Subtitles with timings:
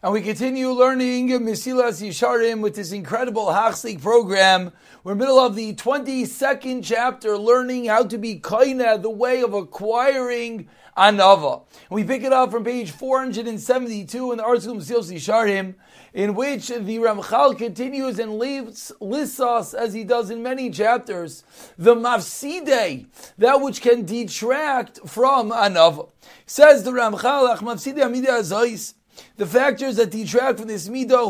[0.00, 4.70] And we continue learning Mesilas Yesharim with this incredible Hachzik program.
[5.02, 9.42] We're in the middle of the 22nd chapter, learning how to be kaina, the way
[9.42, 11.64] of acquiring anava.
[11.90, 15.74] And we pick it up from page 472 in the ArtScroll Mesilas Yesharim,
[16.14, 21.42] in which the Ramchal continues and lists, lists us, as he does in many chapters,
[21.76, 23.06] the mafside,
[23.36, 26.08] that which can detract from anava.
[26.46, 28.94] Says the Ramchal, Ach mafside amide azais,
[29.36, 31.28] the factors that detract from this midah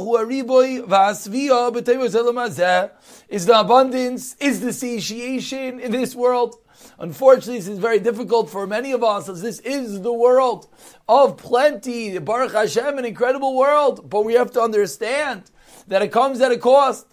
[3.29, 6.57] is the abundance, is the satiation in this world.
[6.99, 10.69] Unfortunately, this is very difficult for many of us, as this is the world
[11.09, 14.09] of plenty, Baruch Hashem, an incredible world.
[14.11, 15.51] But we have to understand
[15.87, 17.07] that it comes at a cost.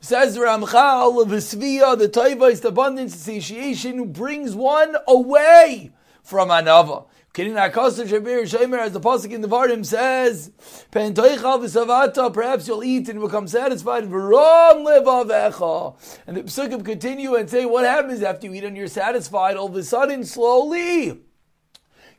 [0.00, 5.92] Says Ramchal, the Svia, the Taiva, is the abundance, the satiation, brings one away
[6.22, 7.06] from anava.
[7.40, 10.50] As the Pasuk in Devarim says,
[12.32, 14.02] perhaps you'll eat and become satisfied.
[14.02, 14.18] And the
[16.42, 19.56] Pesukim continue and say, what happens after you eat and you're satisfied?
[19.56, 21.20] All of a sudden, slowly,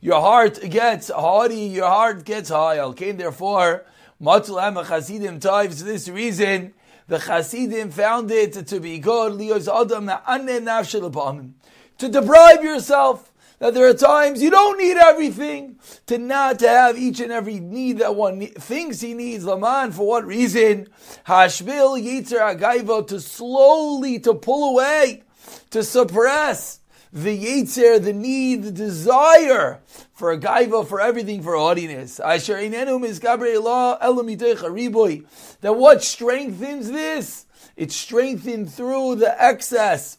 [0.00, 2.90] your heart gets haughty, your heart gets high.
[2.94, 3.84] Came therefore,
[4.22, 6.72] Matul Chasidim Taiv, for this reason,
[7.08, 9.38] the Chasidim found it to be good,
[11.98, 13.29] to deprive yourself
[13.60, 17.60] that there are times you don't need everything, to not to have each and every
[17.60, 19.44] need that one thinks he needs.
[19.44, 20.88] Laman, for what reason?
[21.26, 25.22] Hashbil Yitzer Agaiva, to slowly to pull away,
[25.70, 26.80] to suppress
[27.12, 29.82] the Yitzer, the need, the desire
[30.14, 30.38] for a
[30.84, 32.16] for everything, for haughtiness.
[35.60, 37.46] That what strengthens this?
[37.76, 40.18] It's strengthened through the excess,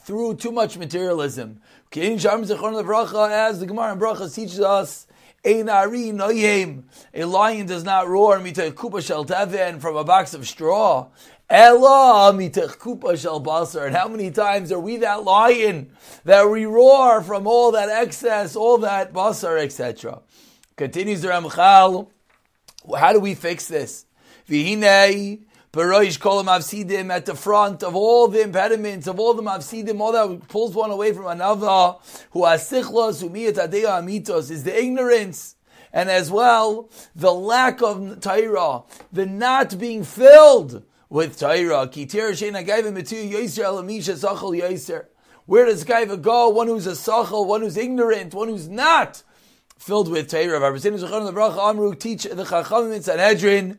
[0.00, 1.60] through too much materialism.
[1.96, 5.06] As the Gemara in Brachas teaches us,
[5.46, 10.48] Ein Ari Noyem, a lion does not roar kupa shel teven from a box of
[10.48, 11.06] straw.
[11.48, 13.86] Ella kupa shel basar.
[13.86, 15.92] And how many times are we that lion
[16.24, 20.20] that we roar from all that excess, all that basar, etc.
[20.76, 22.08] Continues the Ramchal.
[22.98, 24.06] How do we fix this?
[25.74, 30.12] Baroish Kol Mavsidim at the front of all the impediments, of all the Mavsidim, all
[30.12, 31.96] that pulls one away from another,
[32.30, 35.56] who has sichlos, umiyat adeya amitos, is the ignorance,
[35.92, 41.88] and as well, the lack of Torah, the not being filled with Torah.
[41.88, 42.06] Where
[45.66, 46.48] does Gaiva go?
[46.50, 49.24] One who's a sachal, one who's ignorant, one who's not
[49.76, 51.68] filled with Torah.
[51.68, 53.78] Amru teach the Chachamim in Sanhedrin,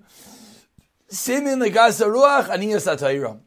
[1.07, 3.39] Simin legasa ruach aniyas.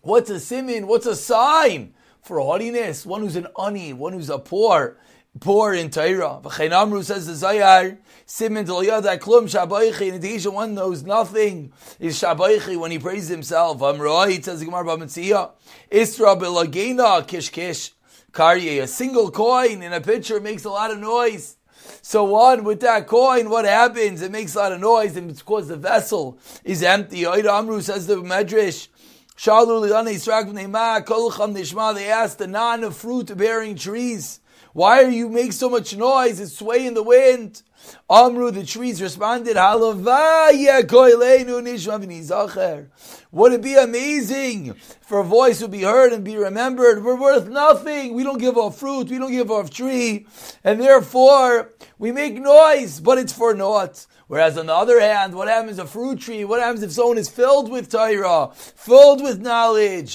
[0.00, 0.86] What's a simin?
[0.86, 3.04] What's a sign for haughtiness?
[3.04, 4.96] One who's an ani, one who's a poor,
[5.38, 6.40] poor in Torah.
[6.42, 11.74] V'chein Amru says the Zayar, simin del yada klum shabaychi, in addition one knows nothing,
[11.98, 13.80] is shabaychi when he praises himself.
[13.80, 15.50] Amroi, says the Gemara Bava Metzia,
[15.92, 17.92] Isra belagena kish kish.
[18.32, 21.56] Karye, a single coin in a pitcher makes a lot of noise.
[22.02, 24.22] So on with that coin, what happens?
[24.22, 27.24] It makes a lot of noise, and it's because the vessel is empty.
[27.24, 28.88] Amru says the Medrash.
[29.42, 29.68] They asked
[32.38, 34.40] the non-fruit bearing trees,
[34.72, 36.40] why are you make so much noise?
[36.40, 37.62] It's sway in the wind.
[38.10, 39.56] Amru, the trees responded,
[43.32, 47.02] Would it be amazing for a voice to be heard and be remembered?
[47.02, 48.14] We're worth nothing.
[48.14, 49.08] We don't give off fruit.
[49.08, 50.26] We don't give off tree.
[50.62, 54.06] And therefore, we make noise, but it's for naught.
[54.26, 56.44] Whereas on the other hand, what happens a fruit tree?
[56.44, 60.14] What happens if someone is filled with Torah, filled with knowledge?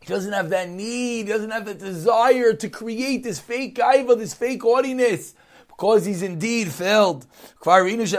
[0.00, 4.18] He doesn't have that need, he doesn't have that desire to create this fake gaiva,
[4.18, 5.34] this fake haughtiness
[5.82, 7.26] because he's indeed filled.
[7.66, 8.12] You know,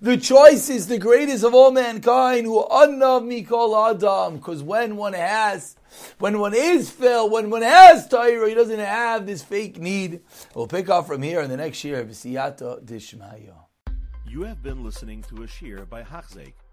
[0.00, 5.12] the choice is the greatest of all mankind, who anav mikol adam, because when one
[5.12, 5.76] has,
[6.18, 10.22] when one is filled, when one has Torah, he doesn't have this fake need.
[10.54, 11.98] We'll pick up from here in the next year.
[14.26, 16.54] You have been listening to a shiur by Hachzeik.